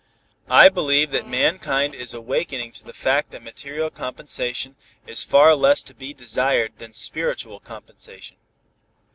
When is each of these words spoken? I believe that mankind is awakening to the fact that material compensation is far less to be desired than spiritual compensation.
I 0.49 0.67
believe 0.69 1.11
that 1.11 1.27
mankind 1.27 1.93
is 1.93 2.11
awakening 2.11 2.71
to 2.71 2.83
the 2.83 2.91
fact 2.91 3.29
that 3.29 3.43
material 3.43 3.91
compensation 3.91 4.75
is 5.05 5.21
far 5.21 5.55
less 5.55 5.83
to 5.83 5.93
be 5.93 6.11
desired 6.11 6.73
than 6.79 6.95
spiritual 6.95 7.59
compensation. 7.59 8.37